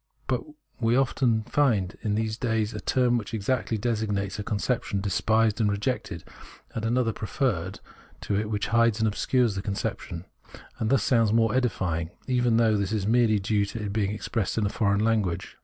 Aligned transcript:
But 0.25 0.41
we 0.79 0.95
often 0.95 1.43
find 1.43 1.95
in 2.01 2.15
these 2.15 2.35
days 2.35 2.71
that 2.71 2.81
a 2.81 2.85
term 2.85 3.19
which 3.19 3.35
exactly 3.35 3.77
desig 3.77 4.07
nates 4.09 4.39
a 4.39 4.43
conception 4.43 4.97
is 4.97 5.03
despised 5.03 5.61
and 5.61 5.69
rejected, 5.69 6.23
and 6.73 6.83
another 6.83 7.13
preferred 7.13 7.79
to 8.21 8.35
it 8.35 8.49
which 8.49 8.69
hides 8.69 8.97
and 8.97 9.07
obscures 9.07 9.53
the 9.53 9.61
conception, 9.61 10.25
and 10.79 10.89
thus 10.89 11.03
sounds 11.03 11.31
more 11.31 11.53
edifying, 11.53 12.09
even 12.25 12.57
though 12.57 12.77
this 12.77 12.91
is 12.91 13.05
merely 13.05 13.37
due 13.37 13.63
to 13.65 13.79
its 13.79 13.89
being 13.91 14.09
expressed 14.09 14.57
in 14.57 14.65
a 14.65 14.69
foreign 14.69 15.01
language. 15.01 15.55